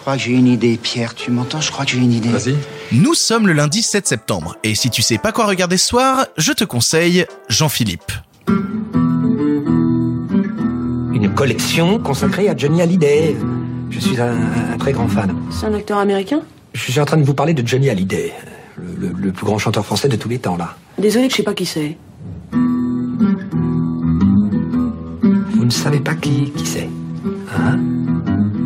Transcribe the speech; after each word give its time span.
crois 0.00 0.16
que 0.16 0.22
j'ai 0.22 0.32
une 0.32 0.46
idée, 0.46 0.78
Pierre. 0.82 1.14
Tu 1.14 1.30
m'entends? 1.30 1.60
Je 1.60 1.70
crois 1.70 1.84
que 1.84 1.90
j'ai 1.92 1.98
une 1.98 2.12
idée. 2.12 2.30
Vas-y. 2.30 2.56
Nous 2.92 3.14
sommes 3.14 3.46
le 3.46 3.52
lundi 3.52 3.82
7 3.82 4.06
septembre, 4.06 4.56
et 4.64 4.74
si 4.74 4.90
tu 4.90 5.02
sais 5.02 5.18
pas 5.18 5.32
quoi 5.32 5.46
regarder 5.46 5.76
ce 5.76 5.86
soir, 5.86 6.26
je 6.36 6.52
te 6.52 6.64
conseille 6.64 7.26
Jean-Philippe. 7.48 8.12
Une 11.12 11.30
collection 11.34 11.98
consacrée 11.98 12.48
à 12.48 12.56
Johnny 12.56 12.80
Hallyday. 12.82 13.36
Je 13.90 13.98
suis 14.00 14.20
un, 14.20 14.36
un 14.72 14.78
très 14.78 14.92
grand 14.92 15.08
fan. 15.08 15.34
C'est 15.50 15.66
un 15.66 15.74
acteur 15.74 15.98
américain? 15.98 16.40
Je 16.72 16.80
suis 16.90 17.00
en 17.00 17.04
train 17.04 17.16
de 17.18 17.24
vous 17.24 17.34
parler 17.34 17.52
de 17.54 17.66
Johnny 17.66 17.90
Hallyday, 17.90 18.32
le, 18.76 19.08
le- 19.08 19.12
le 19.14 19.32
plus 19.32 19.44
grand 19.44 19.58
chanteur 19.58 19.84
français 19.84 20.08
de 20.08 20.16
tous 20.16 20.28
les 20.28 20.38
temps, 20.38 20.56
là. 20.56 20.76
Désolé 20.98 21.26
que 21.26 21.32
je 21.32 21.38
sais 21.38 21.42
pas 21.42 21.54
qui 21.54 21.66
c'est. 21.66 21.96
Vous 22.52 22.58
ne 25.64 25.70
savez 25.70 26.00
pas 26.00 26.14
qui, 26.14 26.50
qui 26.52 26.66
c'est 26.66 26.88
Hein? 27.54 27.78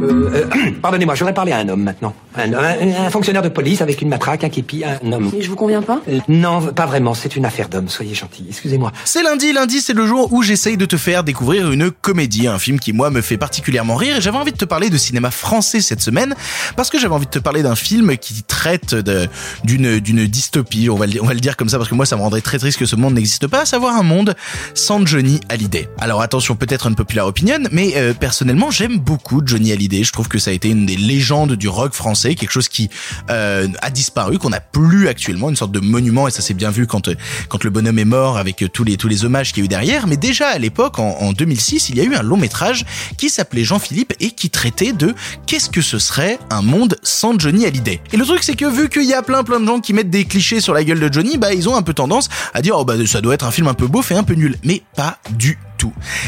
Euh, 0.05 0.31
euh, 0.35 0.71
Pardonnez-moi, 0.83 1.15
je 1.15 1.21
voudrais 1.21 1.35
parler 1.35 1.53
à 1.53 1.59
un 1.59 1.69
homme 1.69 1.83
maintenant. 1.83 2.15
Un, 2.37 2.53
un- 2.53 3.07
un 3.07 3.11
fonctionnaire 3.11 3.43
de 3.43 3.49
police 3.49 3.81
avec 3.81 4.03
une 4.03 4.09
matraque, 4.09 4.45
un 4.45 4.49
képi, 4.49 4.83
un 4.85 5.13
homme. 5.13 5.31
Et 5.37 5.43
je 5.43 5.49
vous 5.49 5.57
conviens 5.57 5.83
pas? 5.83 6.01
Euh, 6.09 6.19
Non, 6.29 6.61
pas 6.61 6.87
vraiment, 6.87 7.15
c'est 7.15 7.37
une 7.37 7.47
affaire 7.47 7.69
d'homme, 7.69 7.89
soyez 7.89 8.15
gentil. 8.15 8.45
Excusez-moi. 8.49 8.93
C'est 9.05 9.23
lundi, 9.23 9.53
lundi 9.53 9.81
c'est 9.81 9.93
le 9.93 10.07
jour 10.07 10.33
où 10.33 10.43
j'essaye 10.43 10.77
de 10.77 10.85
te 10.87 10.97
faire 10.97 11.25
découvrir 11.25 11.71
une 11.71 11.91
comédie, 11.91 12.47
un 12.49 12.59
film 12.59 12.79
qui 12.81 12.93
moi 12.93 13.11
me 13.11 13.21
fait 13.21 13.37
particulièrement 13.37 13.95
rire 13.97 14.17
et 14.17 14.21
j'avais 14.21 14.37
envie 14.39 14.53
de 14.53 14.57
te 14.57 14.65
parler 14.65 14.91
de 14.91 14.97
cinéma 14.99 15.31
français 15.31 15.81
cette 15.81 16.01
semaine 16.01 16.35
parce 16.77 16.91
que 16.91 16.99
j'avais 16.99 17.15
envie 17.15 17.27
de 17.27 17.31
te 17.31 17.39
parler 17.39 17.63
d'un 17.63 17.77
film 17.77 18.17
qui 18.17 18.43
traite 18.43 18.95
de- 18.95 19.29
d'une 19.65 19.99
d'une 20.01 20.27
dystopie, 20.27 20.89
on 20.91 20.97
va, 20.97 21.07
le, 21.07 21.23
on 21.23 21.27
va 21.27 21.35
le 21.35 21.41
dire 21.41 21.57
comme 21.57 21.69
ça 21.69 21.79
parce 21.79 21.89
que 21.89 21.95
moi 21.95 22.07
ça 22.07 22.17
me 22.17 22.23
rendrait 22.23 22.41
très 22.41 22.59
triste 22.59 22.79
que 22.79 22.87
ce 22.87 22.97
monde 22.97 23.15
n'existe 23.15 23.47
pas, 23.47 23.61
à 23.63 23.65
savoir 23.65 23.95
un 23.97 24.03
monde 24.03 24.35
sans 24.75 25.05
Johnny 25.07 25.41
Hallyday. 25.49 25.89
Alors 25.99 26.21
attention, 26.21 26.57
peut-être 26.57 26.89
une 26.89 26.95
populaire 26.97 27.27
opinion, 27.27 27.59
mais 27.71 27.93
euh, 27.97 28.13
personnellement 28.13 28.71
j'aime 28.71 28.99
beaucoup 28.99 29.41
Johnny 29.45 29.73
Hallyday, 29.73 29.94
je 30.03 30.13
trouve 30.13 30.29
que 30.29 30.39
ça 30.39 30.51
a 30.51 30.55
été 30.55 30.69
une 30.69 30.87
des 30.87 30.97
légendes 30.97 31.53
du 31.53 31.69
rock 31.69 31.93
français, 31.93 32.35
quelque 32.35 32.51
chose 32.51 32.69
qui 32.69 32.91
euh, 33.31 33.69
a 33.83 33.91
disparu, 33.91 34.39
qu'on 34.39 34.51
n'a 34.51 34.61
plus 34.61 35.09
actuellement, 35.09 35.51
une 35.51 35.57
sorte 35.57 35.73
de 35.73 35.81
monument 35.81 36.27
et 36.29 36.31
ça 36.31 36.43
s'est 36.43 36.55
bien 36.55 36.71
vu 36.71 36.87
quand 36.87 37.09
euh, 37.09 37.15
le 37.63 37.71
bonhomme 37.71 37.99
est 37.99 38.05
mort 38.05 38.37
avec 38.37 38.63
euh, 38.63 38.69
tous 38.69 38.85
les 38.85 39.25
hommages 39.25 39.53
qu'il 39.53 39.63
y 39.63 39.63
a 39.63 39.67
eu 39.67 39.69
derrière. 39.69 40.07
Mais 40.07 40.17
déjà 40.17 40.49
à 40.49 40.59
l'époque, 40.59 40.99
en, 40.99 41.17
en 41.21 41.33
2006, 41.33 41.89
il 41.91 41.97
y 41.97 42.01
a 42.01 42.05
eu 42.05 42.15
un 42.15 42.23
long 42.23 42.37
métrage 42.37 42.85
qui 43.17 43.31
s'appelait 43.31 43.65
Jean-Philippe 43.65 44.15
et 44.21 44.31
qui 44.31 44.51
traitait 44.51 44.93
de 44.93 45.15
qu'est-ce 45.47 45.71
que 45.71 45.81
ce 45.81 45.99
serait 45.99 46.39
un 46.51 46.63
monde 46.63 46.99
sans 47.03 47.39
Johnny 47.39 47.65
Hallyday? 47.65 48.01
Et 48.13 48.17
le 48.17 48.25
truc 48.25 48.43
c'est 48.43 48.57
que 48.57 48.67
vu 48.67 48.89
qu'il 48.89 49.05
y 49.05 49.15
a 49.15 49.23
plein 49.23 49.45
plein 49.45 49.61
de 49.61 49.67
gens 49.67 49.81
qui 49.81 49.93
mettent 49.93 50.11
des 50.11 50.25
clichés 50.25 50.61
sur 50.61 50.75
la 50.75 50.85
gueule 50.85 51.01
de 51.01 51.13
Johnny, 51.13 51.39
bah 51.39 51.55
ils 51.55 51.69
ont 51.69 51.77
un 51.77 51.83
peu 51.83 51.95
tendance 51.95 52.29
à 52.53 52.63
dire 52.63 52.77
oh 52.77 52.85
bah 52.85 52.95
ça 53.07 53.21
doit 53.21 53.35
être 53.35 53.47
un 53.47 53.51
film 53.51 53.69
un 53.69 53.75
peu 53.75 53.87
beauf 53.87 54.11
et 54.11 54.17
un 54.17 54.25
peu 54.25 54.35
nul, 54.35 54.57
mais 54.65 54.83
pas 54.97 55.19
du 55.31 55.59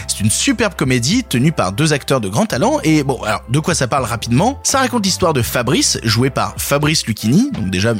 C'est 0.09 0.21
une 0.21 0.31
superbe 0.31 0.75
comédie 0.75 1.25
tenue 1.25 1.53
par 1.53 1.73
deux 1.73 1.93
acteurs 1.93 2.21
de 2.21 2.29
grand 2.29 2.47
talent 2.47 2.79
et 2.85 3.03
bon 3.03 3.23
alors 3.23 3.43
de 3.49 3.59
quoi 3.59 3.75
ça 3.75 3.87
parle 3.87 4.05
rapidement? 4.05 4.61
Ça 4.62 4.79
raconte 4.79 5.05
l'histoire 5.05 5.33
de 5.33 5.43
Fabrice 5.43 5.99
joué 6.03 6.31
par 6.31 6.55
Fabrice 6.59 7.07
Lucchini. 7.07 7.51
Donc 7.53 7.71
déjà 7.71 7.95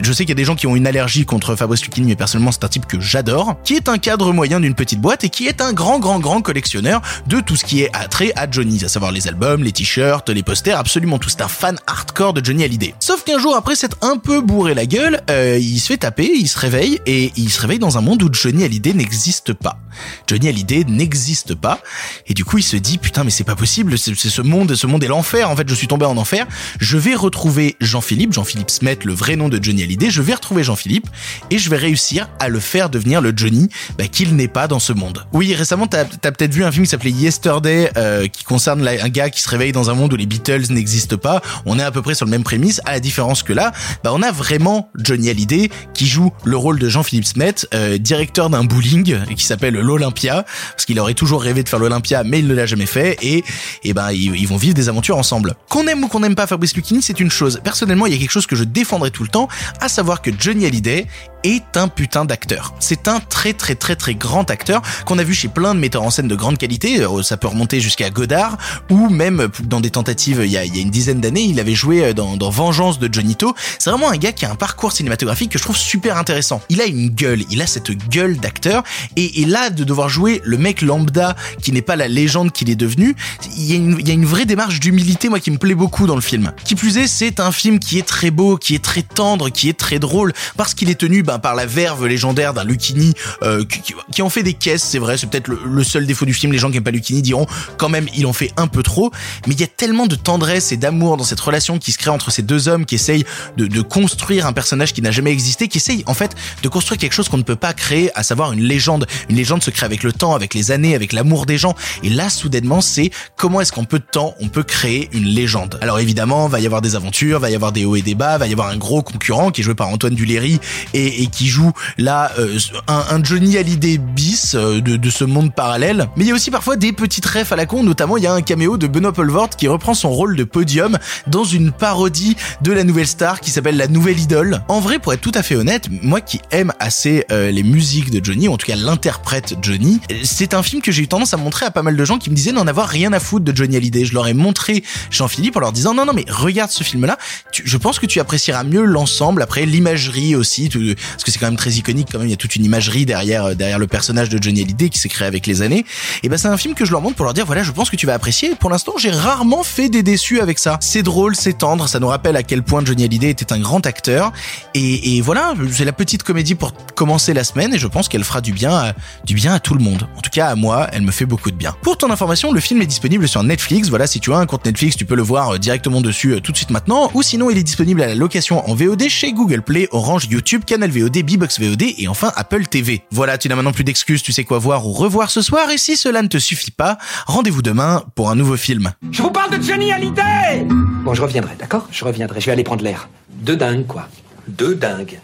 je 0.00 0.12
sais 0.12 0.24
qu'il 0.24 0.30
y 0.30 0.32
a 0.32 0.36
des 0.36 0.44
gens 0.44 0.56
qui 0.56 0.66
ont 0.66 0.76
une 0.76 0.86
allergie 0.86 1.24
contre 1.24 1.56
Fabrice 1.56 1.84
Lucchini 1.84 2.08
mais 2.08 2.16
personnellement 2.16 2.52
c'est 2.52 2.64
un 2.64 2.68
type 2.68 2.86
que 2.86 3.00
j'adore 3.00 3.56
qui 3.64 3.74
est 3.74 3.88
un 3.88 3.98
cadre 3.98 4.32
moyen 4.32 4.60
d'une 4.60 4.74
petite 4.74 5.00
boîte 5.00 5.24
et 5.24 5.28
qui 5.28 5.46
est 5.46 5.60
un 5.60 5.72
grand 5.72 5.98
grand 5.98 6.18
grand 6.18 6.40
collectionneur 6.42 7.02
de 7.26 7.40
tout 7.40 7.56
ce 7.56 7.64
qui 7.64 7.82
est 7.82 7.90
attrait 7.94 8.32
à 8.36 8.50
Johnny, 8.50 8.84
à 8.84 8.88
savoir 8.88 9.12
les 9.12 9.28
albums, 9.28 9.62
les 9.62 9.72
t-shirts, 9.72 10.28
les 10.30 10.42
posters, 10.42 10.78
absolument 10.78 11.18
tout. 11.18 11.28
C'est 11.28 11.42
un 11.42 11.48
fan 11.48 11.78
hardcore 11.86 12.32
de 12.32 12.44
Johnny 12.44 12.64
Hallyday. 12.64 12.94
Sauf 13.00 13.24
qu'un 13.24 13.38
jour 13.38 13.56
après 13.56 13.74
s'être 13.74 13.96
un 14.02 14.16
peu 14.16 14.40
bourré 14.40 14.74
la 14.74 14.86
gueule, 14.86 15.20
euh, 15.30 15.58
il 15.60 15.78
se 15.78 15.88
fait 15.88 15.98
taper, 15.98 16.30
il 16.34 16.48
se 16.48 16.58
réveille 16.58 17.00
et 17.06 17.32
il 17.36 17.50
se 17.50 17.60
réveille 17.60 17.78
dans 17.78 17.98
un 17.98 18.00
monde 18.00 18.22
où 18.22 18.28
Johnny 18.32 18.64
Hallyday 18.64 18.94
n'existe 18.94 19.52
pas. 19.52 19.78
Johnny 20.26 20.48
Hallyday 20.48 20.84
n'existe 20.98 21.54
pas 21.54 21.80
et 22.26 22.34
du 22.34 22.44
coup 22.44 22.58
il 22.58 22.62
se 22.62 22.76
dit 22.76 22.98
putain 22.98 23.24
mais 23.24 23.30
c'est 23.30 23.44
pas 23.44 23.56
possible, 23.56 23.96
c'est 23.98 24.14
ce 24.14 24.42
monde, 24.42 24.74
ce 24.74 24.86
monde 24.86 25.02
est 25.04 25.08
l'enfer. 25.08 25.50
En 25.50 25.56
fait 25.56 25.68
je 25.68 25.74
suis 25.74 25.88
tombé 25.88 26.04
en 26.04 26.16
enfer. 26.16 26.46
Je 26.80 26.98
vais 26.98 27.14
retrouver 27.14 27.76
Jean-Philippe, 27.80 28.32
Jean-Philippe 28.32 28.70
Smet, 28.70 28.98
le 29.04 29.14
vrai 29.14 29.36
nom 29.36 29.48
de 29.48 29.62
Johnny 29.62 29.82
Hallyday. 29.82 30.10
Je 30.10 30.22
vais 30.22 30.34
retrouver 30.34 30.62
Jean-Philippe 30.62 31.06
et 31.50 31.58
je 31.58 31.70
vais 31.70 31.76
réussir 31.76 32.28
à 32.38 32.48
le 32.48 32.60
faire 32.60 32.90
devenir 32.90 33.20
le 33.20 33.32
Johnny 33.34 33.68
bah, 33.96 34.06
qu'il 34.08 34.36
n'est 34.36 34.48
pas 34.48 34.68
dans 34.68 34.80
ce 34.80 34.92
monde. 34.92 35.24
Oui 35.32 35.54
récemment 35.54 35.86
t'as 35.86 36.00
as, 36.00 36.32
peut-être 36.32 36.52
vu 36.52 36.64
un 36.64 36.72
film 36.72 36.84
qui 36.84 36.90
s'appelait 36.90 37.10
Yesterday 37.10 37.90
euh, 37.96 38.26
qui 38.26 38.44
concerne 38.44 38.86
un 38.86 39.08
gars 39.08 39.30
qui 39.30 39.40
se 39.40 39.48
réveille 39.48 39.72
dans 39.72 39.90
un 39.90 39.94
monde 39.94 40.12
où 40.12 40.16
les 40.16 40.26
Beatles 40.26 40.70
n'existent 40.70 41.16
pas. 41.16 41.40
On 41.66 41.78
est 41.78 41.82
à 41.82 41.90
peu 41.90 42.02
près 42.02 42.14
sur 42.14 42.26
le 42.26 42.30
même 42.30 42.44
prémisse, 42.44 42.80
à 42.84 42.92
la 42.92 43.00
différence 43.00 43.42
que 43.42 43.52
là, 43.52 43.72
bah 44.02 44.10
on 44.12 44.22
a 44.22 44.32
vraiment 44.32 44.90
Johnny 44.96 45.30
Hallyday 45.30 45.70
qui 45.94 46.06
joue 46.06 46.32
le 46.44 46.56
rôle 46.56 46.78
de 46.78 46.88
Jean-Philippe 46.88 47.24
Smet, 47.24 47.54
euh, 47.74 47.98
directeur 47.98 48.50
d'un 48.50 48.64
bowling 48.64 49.16
qui 49.34 49.44
s'appelle 49.44 49.74
l'Olympia, 49.74 50.44
qu'il 50.88 50.98
aurait 51.00 51.12
toujours 51.12 51.42
rêvé 51.42 51.62
de 51.62 51.68
faire 51.68 51.78
l'Olympia, 51.78 52.24
mais 52.24 52.38
il 52.38 52.46
ne 52.46 52.54
l'a 52.54 52.64
jamais 52.64 52.86
fait, 52.86 53.18
et 53.20 53.44
et 53.84 53.92
ben 53.92 54.10
ils, 54.10 54.48
vont 54.48 54.56
vivre 54.56 54.72
des 54.72 54.88
aventures 54.88 55.18
ensemble. 55.18 55.54
Qu'on 55.68 55.86
aime 55.86 56.02
ou 56.02 56.08
qu'on 56.08 56.20
n'aime 56.20 56.34
pas 56.34 56.46
Fabrice 56.46 56.74
Lucchini, 56.74 57.02
c'est 57.02 57.20
une 57.20 57.30
chose. 57.30 57.60
Personnellement, 57.62 58.06
il 58.06 58.14
y 58.14 58.16
a 58.16 58.18
quelque 58.18 58.30
chose 58.30 58.46
que 58.46 58.56
je 58.56 58.64
défendrai 58.64 59.10
tout 59.10 59.22
le 59.22 59.28
temps, 59.28 59.48
à 59.82 59.90
savoir 59.90 60.22
que 60.22 60.30
Johnny 60.38 60.64
Hallyday 60.64 61.06
est 61.44 61.76
un 61.76 61.88
putain 61.88 62.24
d'acteur. 62.24 62.74
C'est 62.80 63.06
un 63.06 63.20
très 63.20 63.52
très 63.52 63.74
très 63.74 63.96
très 63.96 64.14
grand 64.14 64.50
acteur 64.50 64.80
qu'on 65.04 65.18
a 65.18 65.24
vu 65.24 65.34
chez 65.34 65.48
plein 65.48 65.74
de 65.74 65.78
metteurs 65.78 66.02
en 66.02 66.10
scène 66.10 66.26
de 66.26 66.34
grande 66.34 66.56
qualité. 66.56 67.02
Euh, 67.02 67.22
Ça 67.22 67.36
peut 67.36 67.48
remonter 67.48 67.80
jusqu'à 67.80 68.08
Godard 68.08 68.56
ou 68.90 69.10
même 69.10 69.48
dans 69.64 69.80
des 69.80 69.90
tentatives 69.90 70.40
il 70.42 70.50
y 70.50 70.56
a, 70.56 70.64
y 70.64 70.78
a 70.78 70.80
une 70.80 70.90
dizaine 70.90 71.20
d'années, 71.20 71.42
il 71.42 71.60
avait 71.60 71.74
joué 71.74 72.02
euh, 72.02 72.12
dans, 72.14 72.50
Vengeance 72.50 72.98
de 72.98 73.12
Johnny 73.12 73.36
To. 73.36 73.54
C'est 73.78 73.90
vraiment 73.90 74.10
un 74.10 74.16
gars 74.16 74.32
qui 74.32 74.46
a 74.46 74.50
un 74.50 74.54
parcours 74.54 74.92
cinématographique 74.92 75.52
que 75.52 75.58
je 75.58 75.64
trouve 75.64 75.76
super 75.76 76.16
intéressant. 76.16 76.62
Il 76.70 76.80
a 76.80 76.86
une 76.86 77.10
gueule, 77.10 77.42
il 77.50 77.60
a 77.60 77.66
cette 77.66 77.90
gueule 78.08 78.38
d'acteur 78.38 78.82
et, 79.16 79.42
et 79.42 79.44
là 79.44 79.68
de 79.68 79.84
devoir 79.84 80.08
jouer 80.08 80.40
le 80.44 80.56
mec 80.68 80.82
lambda 80.82 81.34
qui 81.62 81.72
n'est 81.72 81.82
pas 81.82 81.96
la 81.96 82.08
légende 82.08 82.52
qu'il 82.52 82.68
est 82.68 82.76
devenu, 82.76 83.16
il 83.56 83.64
y 83.64 83.72
a 84.10 84.12
une, 84.12 84.26
vraie 84.26 84.44
démarche 84.44 84.80
d'humilité 84.80 85.30
moi 85.30 85.40
qui 85.40 85.50
me 85.50 85.56
plaît 85.56 85.74
beaucoup 85.74 86.06
dans 86.06 86.14
le 86.14 86.20
film. 86.20 86.52
Qui 86.64 86.74
plus 86.74 86.98
est, 86.98 87.06
c'est 87.06 87.40
un 87.40 87.52
film 87.52 87.78
qui 87.78 87.98
est 87.98 88.06
très 88.06 88.30
beau, 88.30 88.58
qui 88.58 88.74
est 88.74 88.84
très 88.84 89.02
tendre, 89.02 89.48
qui 89.48 89.70
est 89.70 89.78
très 89.78 89.98
drôle 89.98 90.34
parce 90.58 90.74
qu'il 90.74 90.90
est 90.90 91.00
tenu 91.00 91.22
ben, 91.22 91.38
par 91.38 91.54
la 91.54 91.64
verve 91.64 92.06
légendaire 92.06 92.52
d'un 92.52 92.64
Lucchini 92.64 93.14
euh, 93.42 93.64
qui, 93.64 93.94
qui- 94.12 94.22
en 94.22 94.28
fait 94.28 94.42
des 94.42 94.52
caisses, 94.52 94.82
c'est 94.82 94.98
vrai, 94.98 95.16
c'est 95.16 95.26
peut-être 95.30 95.48
le, 95.48 95.84
seul 95.84 96.06
défaut 96.06 96.26
du 96.26 96.34
film. 96.34 96.52
Les 96.52 96.58
gens 96.58 96.70
qui 96.70 96.76
aiment 96.76 96.82
pas 96.82 96.90
Lucchini 96.90 97.22
diront 97.22 97.46
quand 97.78 97.88
même 97.88 98.06
il 98.14 98.26
en 98.26 98.34
fait 98.34 98.52
un 98.58 98.66
peu 98.66 98.82
trop, 98.82 99.10
mais 99.46 99.54
il 99.54 99.60
y 99.60 99.64
a 99.64 99.68
tellement 99.68 100.06
de 100.06 100.16
tendresse 100.16 100.70
et 100.72 100.76
d'amour 100.76 101.16
dans 101.16 101.24
cette 101.24 101.40
relation 101.40 101.78
qui 101.78 101.92
se 101.92 101.98
crée 101.98 102.10
entre 102.10 102.30
ces 102.30 102.42
deux 102.42 102.68
hommes 102.68 102.84
qui 102.84 102.94
essayent 102.96 103.24
de, 103.56 103.66
de 103.66 103.80
construire 103.80 104.46
un 104.46 104.52
personnage 104.52 104.92
qui 104.92 105.00
n'a 105.00 105.12
jamais 105.12 105.32
existé, 105.32 105.68
qui 105.68 105.78
essayent 105.78 106.02
en 106.04 106.14
fait 106.14 106.34
de 106.62 106.68
construire 106.68 106.98
quelque 106.98 107.14
chose 107.14 107.30
qu'on 107.30 107.38
ne 107.38 107.42
peut 107.42 107.56
pas 107.56 107.72
créer, 107.72 108.10
à 108.14 108.22
savoir 108.22 108.52
une 108.52 108.62
légende. 108.62 109.06
Une 109.30 109.36
légende 109.36 109.62
se 109.62 109.70
crée 109.70 109.86
avec 109.86 110.02
le 110.02 110.12
temps, 110.12 110.34
avec 110.34 110.52
les 110.54 110.57
années, 110.70 110.94
avec 110.94 111.12
l'amour 111.12 111.46
des 111.46 111.58
gens. 111.58 111.74
Et 112.02 112.10
là, 112.10 112.30
soudainement, 112.30 112.80
c'est 112.80 113.10
comment 113.36 113.60
est-ce 113.60 113.72
qu'en 113.72 113.84
peu 113.84 113.98
de 113.98 114.04
temps 114.10 114.34
on 114.40 114.48
peut 114.48 114.62
créer 114.62 115.08
une 115.12 115.24
légende. 115.24 115.78
Alors 115.80 115.98
évidemment, 115.98 116.48
va 116.48 116.60
y 116.60 116.66
avoir 116.66 116.82
des 116.82 116.96
aventures, 116.96 117.40
va 117.40 117.50
y 117.50 117.54
avoir 117.54 117.72
des 117.72 117.84
hauts 117.84 117.96
et 117.96 118.02
des 118.02 118.14
bas, 118.14 118.38
va 118.38 118.46
y 118.46 118.52
avoir 118.52 118.68
un 118.68 118.76
gros 118.76 119.02
concurrent 119.02 119.50
qui 119.50 119.60
est 119.60 119.64
joué 119.64 119.74
par 119.74 119.88
Antoine 119.88 120.14
Duléry 120.14 120.60
et, 120.94 121.22
et 121.22 121.26
qui 121.26 121.46
joue 121.46 121.72
là 121.96 122.30
euh, 122.38 122.58
un, 122.86 123.04
un 123.10 123.24
Johnny 123.24 123.56
Hallyday 123.56 123.98
bis 123.98 124.54
euh, 124.54 124.80
de, 124.80 125.10
ce 125.10 125.24
monde 125.24 125.54
parallèle. 125.54 126.08
Mais 126.16 126.24
il 126.24 126.28
y 126.28 126.30
a 126.30 126.34
aussi 126.34 126.50
parfois 126.50 126.76
des 126.76 126.92
petites 126.92 127.26
refs 127.26 127.52
à 127.52 127.56
la 127.56 127.66
con, 127.66 127.82
notamment 127.82 128.16
il 128.16 128.24
y 128.24 128.26
a 128.26 128.32
un 128.32 128.42
caméo 128.42 128.76
de 128.76 128.86
Benoît 128.86 129.12
Poelvoort 129.12 129.50
qui 129.50 129.68
reprend 129.68 129.94
son 129.94 130.10
rôle 130.10 130.36
de 130.36 130.44
podium 130.44 130.98
dans 131.26 131.44
une 131.44 131.72
parodie 131.72 132.36
de 132.62 132.72
la 132.72 132.84
nouvelle 132.84 133.06
star 133.06 133.40
qui 133.40 133.50
s'appelle 133.50 133.76
La 133.76 133.88
Nouvelle 133.88 134.20
Idole. 134.20 134.62
En 134.68 134.80
vrai, 134.80 134.98
pour 134.98 135.12
être 135.12 135.20
tout 135.20 135.32
à 135.34 135.42
fait 135.42 135.56
honnête, 135.56 135.88
moi 136.02 136.20
qui 136.20 136.40
aime 136.50 136.72
assez 136.78 137.24
euh, 137.32 137.50
les 137.50 137.62
musiques 137.62 138.10
de 138.10 138.24
Johnny, 138.24 138.48
en 138.48 138.56
tout 138.56 138.66
cas 138.66 138.76
l'interprète 138.76 139.56
Johnny, 139.62 140.00
euh, 140.12 140.16
c'est 140.48 140.56
un 140.56 140.62
film 140.62 140.80
que 140.80 140.90
j'ai 140.90 141.02
eu 141.02 141.08
tendance 141.08 141.34
à 141.34 141.36
montrer 141.36 141.66
à 141.66 141.70
pas 141.70 141.82
mal 141.82 141.94
de 141.94 142.04
gens 142.06 142.16
qui 142.16 142.30
me 142.30 142.34
disaient 142.34 142.52
n'en 142.52 142.66
avoir 142.66 142.88
rien 142.88 143.12
à 143.12 143.20
foutre 143.20 143.44
de 143.44 143.54
Johnny 143.54 143.76
Hallyday. 143.76 144.06
Je 144.06 144.14
leur 144.14 144.26
ai 144.28 144.32
montré 144.32 144.82
Jean-Philippe 145.10 145.58
en 145.58 145.60
leur 145.60 145.72
disant 145.72 145.92
non 145.92 146.06
non 146.06 146.14
mais 146.14 146.24
regarde 146.26 146.70
ce 146.70 146.82
film-là, 146.82 147.18
je 147.52 147.76
pense 147.76 147.98
que 147.98 148.06
tu 148.06 148.18
apprécieras 148.18 148.64
mieux 148.64 148.82
l'ensemble. 148.84 149.42
Après 149.42 149.66
l'imagerie 149.66 150.34
aussi, 150.34 150.70
parce 150.70 151.24
que 151.24 151.30
c'est 151.30 151.38
quand 151.38 151.48
même 151.48 151.56
très 151.56 151.72
iconique 151.72 152.08
quand 152.10 152.18
même. 152.18 152.28
Il 152.28 152.30
y 152.30 152.34
a 152.34 152.38
toute 152.38 152.56
une 152.56 152.64
imagerie 152.64 153.04
derrière 153.04 153.44
euh, 153.44 153.54
derrière 153.54 153.78
le 153.78 153.86
personnage 153.86 154.30
de 154.30 154.42
Johnny 154.42 154.62
Hallyday 154.62 154.88
qui 154.88 154.98
s'est 154.98 155.10
créé 155.10 155.28
avec 155.28 155.46
les 155.46 155.60
années. 155.60 155.84
Et 156.22 156.30
ben 156.30 156.38
c'est 156.38 156.48
un 156.48 156.56
film 156.56 156.74
que 156.74 156.86
je 156.86 156.92
leur 156.92 157.02
montre 157.02 157.16
pour 157.16 157.26
leur 157.26 157.34
dire 157.34 157.44
voilà 157.44 157.62
je 157.62 157.72
pense 157.72 157.90
que 157.90 157.96
tu 157.96 158.06
vas 158.06 158.14
apprécier. 158.14 158.54
Pour 158.58 158.70
l'instant 158.70 158.94
j'ai 158.98 159.10
rarement 159.10 159.62
fait 159.64 159.90
des 159.90 160.02
déçus 160.02 160.40
avec 160.40 160.58
ça. 160.58 160.78
C'est 160.80 161.02
drôle, 161.02 161.36
c'est 161.36 161.58
tendre, 161.58 161.86
ça 161.90 162.00
nous 162.00 162.08
rappelle 162.08 162.36
à 162.36 162.42
quel 162.42 162.62
point 162.62 162.82
Johnny 162.82 163.04
Hallyday 163.04 163.28
était 163.28 163.52
un 163.52 163.60
grand 163.60 163.84
acteur. 163.84 164.32
Et, 164.72 165.16
et 165.16 165.20
voilà, 165.20 165.52
c'est 165.70 165.84
la 165.84 165.92
petite 165.92 166.22
comédie 166.22 166.54
pour 166.54 166.72
commencer 166.94 167.34
la 167.34 167.44
semaine 167.44 167.74
et 167.74 167.78
je 167.78 167.86
pense 167.86 168.08
qu'elle 168.08 168.24
fera 168.24 168.40
du 168.40 168.54
bien, 168.54 168.74
à, 168.74 168.94
du 169.26 169.34
bien 169.34 169.52
à 169.52 169.60
tout 169.60 169.74
le 169.74 169.84
monde. 169.84 170.08
En 170.16 170.22
tout 170.22 170.30
cas 170.30 170.37
à 170.46 170.54
moi, 170.54 170.88
elle 170.92 171.02
me 171.02 171.10
fait 171.10 171.26
beaucoup 171.26 171.50
de 171.50 171.56
bien. 171.56 171.74
Pour 171.82 171.96
ton 171.96 172.10
information, 172.10 172.52
le 172.52 172.60
film 172.60 172.80
est 172.82 172.86
disponible 172.86 173.26
sur 173.26 173.42
Netflix. 173.42 173.88
Voilà, 173.88 174.06
si 174.06 174.20
tu 174.20 174.32
as 174.32 174.36
un 174.36 174.46
compte 174.46 174.64
Netflix, 174.64 174.96
tu 174.96 175.04
peux 175.04 175.14
le 175.14 175.22
voir 175.22 175.54
euh, 175.54 175.58
directement 175.58 176.00
dessus 176.00 176.34
euh, 176.34 176.40
tout 176.40 176.52
de 176.52 176.56
suite 176.56 176.70
maintenant. 176.70 177.10
Ou 177.14 177.22
sinon, 177.22 177.50
il 177.50 177.58
est 177.58 177.62
disponible 177.62 178.02
à 178.02 178.06
la 178.06 178.14
location 178.14 178.68
en 178.68 178.74
VOD 178.74 179.08
chez 179.08 179.32
Google 179.32 179.62
Play, 179.62 179.88
Orange, 179.90 180.26
YouTube, 180.30 180.64
Canal 180.64 180.90
VOD, 180.90 181.22
Bbox 181.22 181.60
VOD 181.60 181.82
et 181.98 182.08
enfin 182.08 182.32
Apple 182.36 182.66
TV. 182.66 183.02
Voilà, 183.10 183.38
tu 183.38 183.48
n'as 183.48 183.56
maintenant 183.56 183.72
plus 183.72 183.84
d'excuses, 183.84 184.22
tu 184.22 184.32
sais 184.32 184.44
quoi 184.44 184.58
voir 184.58 184.86
ou 184.86 184.92
revoir 184.92 185.30
ce 185.30 185.42
soir. 185.42 185.70
Et 185.70 185.78
si 185.78 185.96
cela 185.96 186.22
ne 186.22 186.28
te 186.28 186.38
suffit 186.38 186.70
pas, 186.70 186.98
rendez-vous 187.26 187.62
demain 187.62 188.04
pour 188.14 188.30
un 188.30 188.34
nouveau 188.34 188.56
film. 188.56 188.92
Je 189.10 189.22
vous 189.22 189.30
parle 189.30 189.58
de 189.58 189.62
Johnny 189.62 189.92
Hallyday 189.92 190.66
Bon, 191.04 191.14
je 191.14 191.22
reviendrai, 191.22 191.54
d'accord? 191.58 191.86
Je 191.90 192.04
reviendrai, 192.04 192.40
je 192.40 192.46
vais 192.46 192.52
aller 192.52 192.64
prendre 192.64 192.84
l'air. 192.84 193.08
De 193.30 193.54
dingue, 193.54 193.86
quoi. 193.86 194.08
De 194.46 194.74
dingue. 194.74 195.18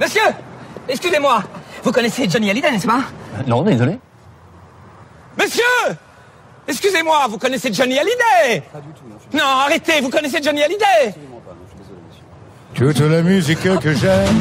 Monsieur 0.00 0.22
Excusez-moi 0.88 1.42
Vous 1.84 1.92
connaissez 1.92 2.28
Johnny 2.28 2.50
Hallyday, 2.50 2.70
n'est-ce 2.70 2.86
pas? 2.86 3.02
Non, 3.46 3.62
désolé. 3.62 3.98
Monsieur 5.38 5.62
Excusez-moi, 6.66 7.26
vous 7.30 7.38
connaissez 7.38 7.72
Johnny 7.72 7.98
Hallyday 7.98 8.62
Non, 9.32 9.44
arrêtez, 9.64 10.00
vous 10.02 10.10
connaissez 10.10 10.42
Johnny 10.42 10.62
Hallyday 10.62 11.14
Toute 12.74 13.00
la 13.00 13.22
musique 13.22 13.60
que 13.60 13.94
j'aime, 13.94 14.36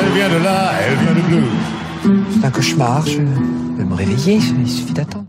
elle 0.00 0.12
vient 0.12 0.28
de 0.28 0.42
là, 0.42 0.72
elle 0.86 0.96
vient 0.96 1.14
de 1.14 1.20
blues. 1.20 2.24
C'est 2.32 2.46
un 2.46 2.50
cauchemar, 2.50 3.06
je 3.06 3.18
vais 3.18 3.84
me 3.84 3.94
réveiller, 3.94 4.36
il 4.36 4.70
suffit 4.70 4.92
d'attendre. 4.92 5.22